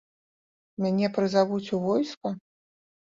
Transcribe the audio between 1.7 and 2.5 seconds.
у войска?